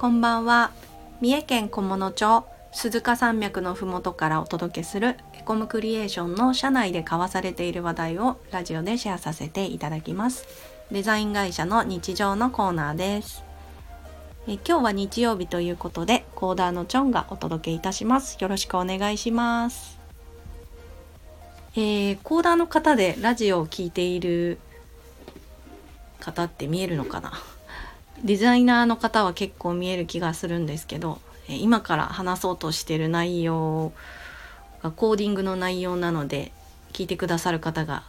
[0.00, 0.70] こんばんは。
[1.20, 10.46] 三重県菰野町鈴鹿山脈のふもとからお届けするエコムクリエーションの社内で交わされている話題をラジオでシェアさせていただきます。
[10.90, 13.44] デザイン会社の日常のコーナーです。
[14.48, 18.38] え今日は日曜日ということでコーダーのチョンがお届けいたします。
[18.40, 19.98] よろしくお願いします。
[21.74, 24.60] えー、コーダーの方でラジオを聴いている
[26.20, 27.32] 方って見えるのかな？
[28.24, 33.92] デザイナーの方は結構見える気がするんですけど今から話そうとしてる内容
[34.82, 36.52] がコーディングの内容なので
[36.92, 38.04] 聞いてくださる方が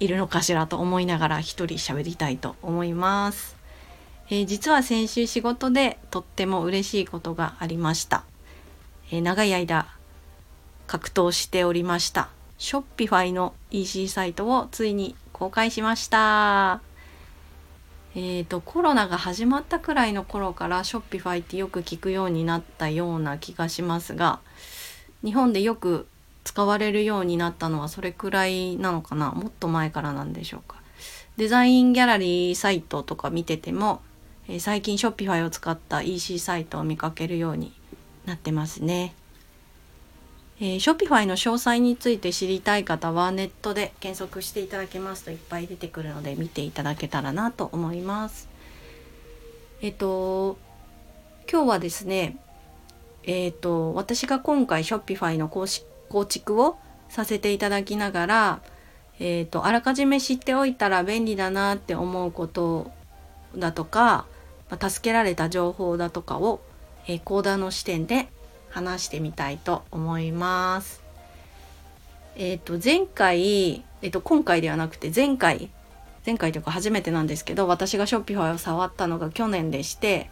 [0.00, 3.56] いるのかしらと思いながら一人喋りたいと思います、
[4.28, 8.24] えー、実は先週仕事でとっても嬉しいことがありました、
[9.10, 9.86] えー、長い間
[10.86, 12.28] 格闘しておりました。
[12.58, 16.93] Shopify の EC サイトをついに公開しました。
[18.16, 24.38] えーと、コロナが始まったくらいの頃から Shopify ってよく聞くようになったような気がしますが
[25.24, 26.06] 日本でよく
[26.44, 29.32] 使われるようになったのはそれくらいなのかな？
[29.32, 30.76] もっと前からなんでしょうか。
[31.36, 34.00] デザインギャラリーサイトとか見てても、
[34.46, 37.72] えー、最近 Shopify を使った EC サイトを見かけるように
[38.26, 39.14] なってますね。
[40.60, 48.48] えー、 Shopify の詳細について知りたい方はネットで検索していただけますといっぱい出てくるので見ていただけたらなと思います。
[49.82, 50.56] えっと
[51.50, 52.36] 今日はですね
[53.24, 58.62] えっと私が今回 Shopify の構築をさせていただきながら
[59.18, 62.92] えっとあらかじめ知っておいたら便利だなって思うこと
[63.56, 64.26] だとか、
[64.70, 66.60] まあ、助けられた情報だとかを、
[67.08, 68.28] えー、コーダーの視点で
[68.74, 71.00] 話してみたいと思います。
[72.36, 75.70] えっ、ー、と前回、えっ、ー、と今回ではなくて前回
[76.26, 80.28] 前回というか初めてなんですけど私がショッピファイを触ったのが去年でして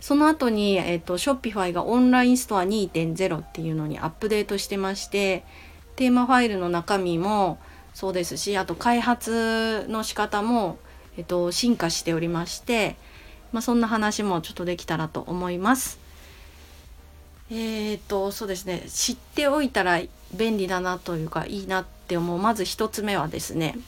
[0.00, 5.44] その後に、えっ、ー、とショッピファイがオンラインストア2.0っていうのにアップデートしてまして
[5.96, 7.58] テーマファイルの中身も
[7.94, 10.78] そうですしあと開発の仕方も、
[11.16, 12.96] えっと、進化しておりまして、
[13.52, 16.01] まあ、そんな話もちょっとできたらと思います。
[17.54, 18.84] えーとそうですね。
[18.88, 20.00] 知っておいたら
[20.32, 22.38] 便利だなというかいいなって思う。
[22.38, 23.78] まず1つ目はですね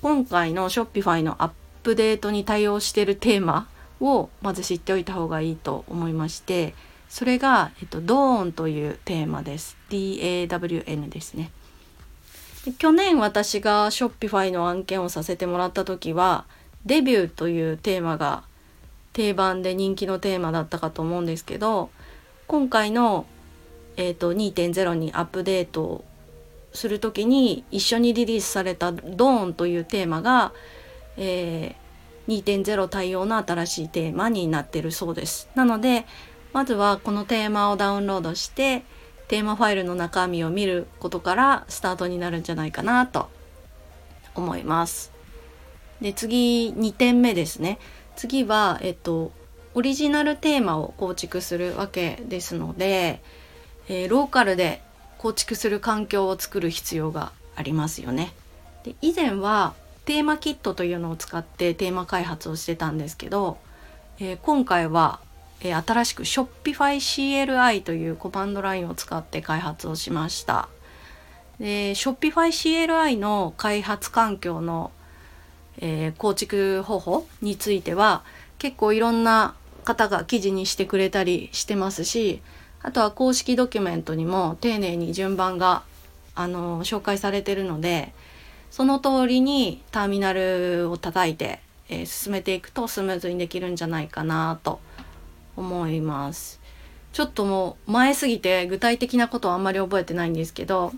[0.00, 1.50] 今回の Shopify のアッ
[1.82, 3.68] プデートに対応してるテーマ
[4.00, 6.74] をまず知っておいた方がいいと思いまして
[7.10, 9.76] それが、えっと、ドーンというテーマです。
[9.90, 11.50] DAWN ですね。
[12.64, 16.46] で去年私が Shopify の案件をさせてもらった時は
[16.86, 18.44] デビューというテーマが
[19.12, 21.90] 定番で人気のテーマだったかと思うんですけど
[22.50, 23.26] 今回の、
[23.96, 26.04] えーと、2.0にアップデート
[26.72, 30.52] する時に一緒にリリースされた「ドーン」というテーマが、
[31.16, 35.48] えー、2.0対応の新しいテーマになってるそうです。
[35.54, 36.06] なので
[36.52, 38.82] まずはこのテーマをダウンロードして
[39.28, 43.28] テーマファイルの中身を見ることからスタートになるんじゃないかなと
[44.34, 45.12] 思います。
[46.00, 47.78] で次2点目ですね。
[48.16, 49.30] 次は、えっと、
[49.74, 53.22] オリジナルテーマを構築するわけですので、
[53.88, 54.82] えー、ローカルで
[55.18, 58.32] 構築する環境を作る必要がありますよね。
[58.84, 59.74] で以前は
[60.06, 63.58] テーマキットというのを使ってテーマ開発をしてたんですけど、
[64.18, 65.20] えー、今回は、
[65.60, 70.68] えー、新しく Shopify CLI というコマンドラインを使って開発をしました。
[71.60, 74.90] で Shopify CLI の開発環境の、
[75.78, 78.24] えー、構築方法については
[78.58, 82.42] 結構いろんな方が記事にしてくれたりしてますし
[82.82, 85.82] あとは公式ドキュメントにも丁寧に順番が
[86.34, 88.12] あの紹介されてるので
[88.70, 94.80] その通りにターミナルを叩いて、えー、進めていくとスムーズにできるんじゃないかなと
[95.56, 96.60] 思います。
[97.12, 100.92] ちょっともう前すぎて具体的なことはあんまり覚えてないんですけど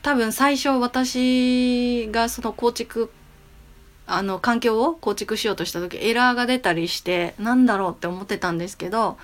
[0.00, 3.12] 多分最初私がその構築
[4.06, 9.16] あの環境を構築しようとした時エラーが出たりしてなんだろうって思ってたんですけど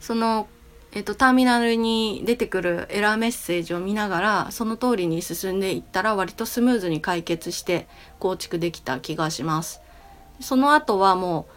[0.00, 0.48] その、
[0.92, 7.86] えっと、ターミナルに出てくるエラーメッセージを見ながらその通りに進んでいったら割とスムーズに解決して
[8.18, 9.80] 構築できた気がします。
[10.40, 11.54] その後はもう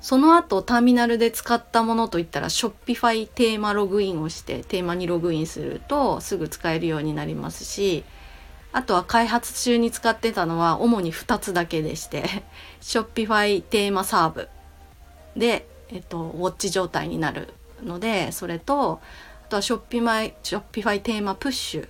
[0.00, 8.04] その後ターミナルで使ったものといったら Shopify テーマログインをしてテーマにログインするとすぐ使えるようになりますし
[8.78, 12.22] あとは開発中に使ってたのは主に2つだけでして
[12.80, 14.48] Shopify テーマサーブ。
[15.36, 17.48] で、えっと、ウォッチ状態になる
[17.82, 19.00] のでそれと
[19.46, 21.88] あとは Shopify, Shopify テーマプッシュ。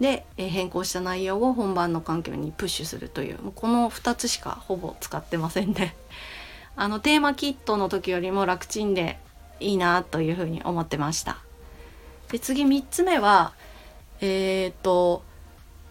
[0.00, 3.42] で変更した内容を本番の環境にプッシュするという。
[3.42, 5.96] もうこの2つしかほぼ使ってませんね。
[6.76, 9.18] あのテーマキットの時よりも楽ちんで
[9.60, 11.38] いいなというふうに思ってました。
[12.30, 13.54] で次3つ目は
[14.20, 15.22] えっと、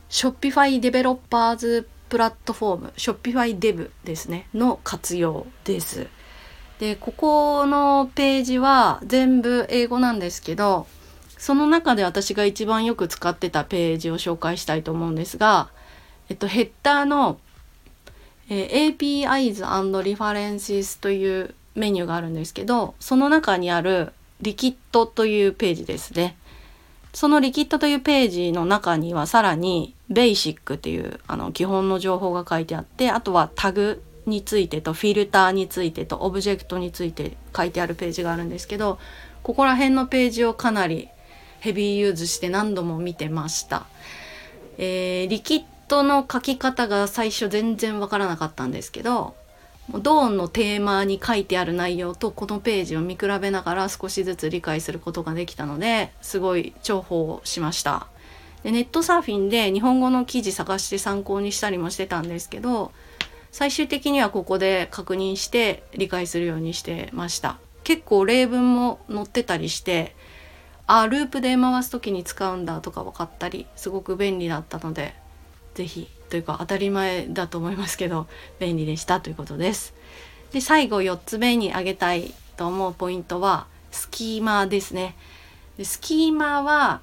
[0.10, 6.08] ー、と Shopify デベロッパーズプラットフォーム Shopify Dev ですねの活用です
[6.80, 10.88] でここのページは全部英語なんですけど
[11.38, 15.70] その中で私が一番よく使ってたページを紹介したいと思うんですが、
[16.30, 17.40] えっと、ヘッダーの、
[18.50, 26.38] えー、APIs and References というメニューがあるんですけどその中にあるリキッドというページですね。
[27.14, 39.00] そのリキッドというページの中にはさらにベーシックっていうあの基本の情報が書いてあってあとはタグについてとフィルターについてとオブジェクトについて書いてあるページがあるんですけど
[39.42, 41.10] ここら辺のページをかなり
[41.60, 43.88] ヘビーユーズして何度も見てました。
[44.78, 49.36] えー、リキッドの書き方が最初全然わからなかったんですけど
[49.90, 58.08] ドーンのテーマに書いてある内容とこのページを見比べながら少しずつ理解することができたのですごい重宝しました。
[58.64, 62.92] でネットサーフィンで日本語の記事探して参考にしたりもしてたんですけど
[63.52, 67.58] 最終的にはここで確認して理解するようにしてました。
[67.84, 70.14] 結構例文も載ってたりして
[70.86, 75.16] あループで回す時に使うんだとか分かったりすごく便利だったので
[75.74, 78.28] 是非というか当たり前だと思いますけど
[78.60, 79.94] 便利でしたということです。
[80.52, 85.16] で最後4つ目に挙げたいと思うポイントはスキーマですね。
[85.78, 87.02] でスキーマは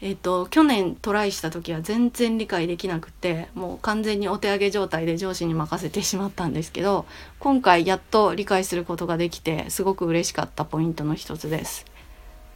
[0.00, 7.06] えっと、去年トライした時は全然理解できなくてもう完全にお手上げ状態で上司に任せてしまったんですけど
[7.38, 11.86] 今回やっと理解することができてすごく嬉しかったポイントの一つです。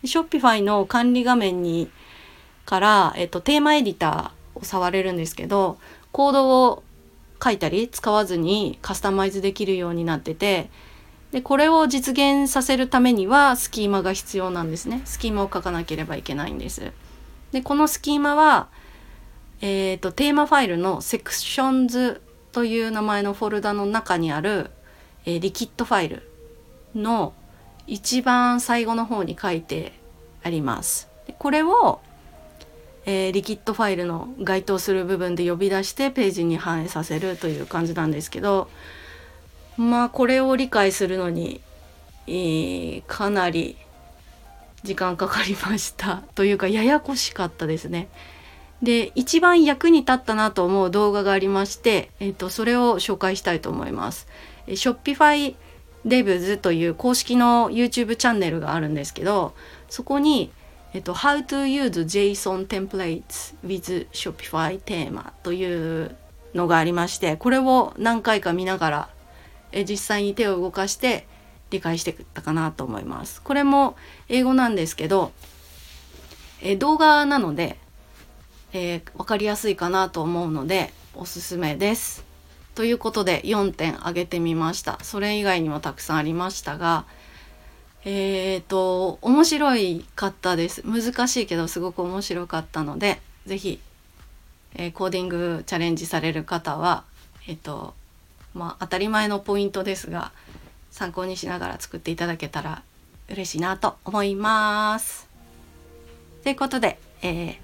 [0.04, 1.90] ショッピファイの管理画面に
[2.66, 5.78] から、えっと、テーマエディター触れるんですけど
[6.12, 6.82] コードを
[7.42, 10.70] 書いたり使わずにカスタマイズできるようになってて
[11.32, 15.02] でこれを実現させるためにはスキーマが必要なんですね。
[15.04, 16.92] スキーマを書かなければいけないんです。
[17.52, 18.68] でこのスキーマは、
[19.60, 22.22] えーと、テーマファイルのセクションズ
[22.52, 24.70] という名前のフォルダの中にある、
[25.26, 26.30] えー、リキッドファイル
[26.94, 27.34] の
[27.86, 29.92] 一番最後の方に書いて
[30.42, 31.08] あります。
[31.38, 32.00] これを
[33.10, 38.68] えー、リキッドファイルの該当する部分で呼び出してページに反映させるという感じなんですけど
[39.78, 41.62] まあこれを理解するのに、
[42.26, 43.78] えー、かなり
[44.82, 48.08] 時間かかりましたというかややこしかったですね。
[48.82, 54.28] で一番役に立ったなと思う動画がありまして、えーと、それを紹介したいと思います。
[54.74, 55.56] ショッピファイ
[56.04, 59.54] デブズという公式の YouTube チャンネルがあるんですけど
[59.88, 60.52] そこに
[60.94, 66.16] えっと、How to use JSON templates with Shopify テーマという
[66.54, 69.08] のがありまして、これを何回か見ながら、
[69.70, 71.26] え実際に手を動かして
[71.70, 73.42] 理解してたかなと思います。
[73.42, 73.96] これも
[74.28, 75.32] 英語なんですけど、
[76.62, 77.78] え動画なので、
[78.72, 82.24] えー、分かりやすいかなと思うのでおすすめです。
[82.74, 84.98] ということで4点挙げてみました。
[85.02, 87.04] それ以外にもたくさんありましたが、
[88.04, 93.80] えっ、ー、と面白いかったです難しいけどすごく面白かったので是非、
[94.76, 97.04] えー、コーディングチャレンジされる方は
[97.48, 97.94] えっ、ー、と
[98.54, 100.32] まあ当たり前のポイントですが
[100.90, 102.82] 参考にしながら作っていただけたら
[103.28, 105.28] 嬉しいなと思います。
[106.42, 107.56] ということで、えー、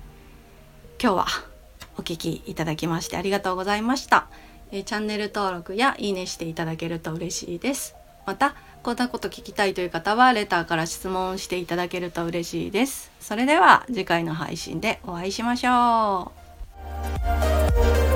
[1.00, 1.26] 今日は
[1.96, 4.26] お聴きいただきましてありがとうございました。
[4.72, 7.94] え、チャンネル登録やいいねしていただけると嬉しいです。
[8.26, 13.10] またこんなこと聞きたいという方はレターから質問していただけると嬉しいです。
[13.18, 16.30] それでは次回の配信でお会いしましょ
[18.10, 18.13] う。